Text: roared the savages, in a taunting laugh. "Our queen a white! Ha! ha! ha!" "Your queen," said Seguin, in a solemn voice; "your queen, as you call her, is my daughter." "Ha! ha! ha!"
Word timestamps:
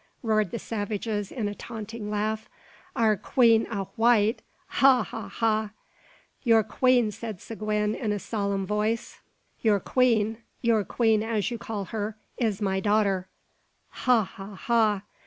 roared 0.23 0.49
the 0.49 0.57
savages, 0.57 1.31
in 1.31 1.47
a 1.47 1.53
taunting 1.53 2.09
laugh. 2.09 2.49
"Our 2.95 3.15
queen 3.15 3.67
a 3.69 3.83
white! 3.97 4.41
Ha! 4.65 5.03
ha! 5.03 5.27
ha!" 5.29 5.69
"Your 6.41 6.63
queen," 6.63 7.11
said 7.11 7.39
Seguin, 7.39 7.93
in 7.93 8.11
a 8.11 8.17
solemn 8.17 8.65
voice; 8.65 9.19
"your 9.61 9.79
queen, 9.79 10.37
as 10.63 11.51
you 11.51 11.59
call 11.59 11.85
her, 11.85 12.17
is 12.35 12.63
my 12.63 12.79
daughter." 12.79 13.27
"Ha! 13.89 14.23
ha! 14.23 14.55
ha!" 14.55 15.01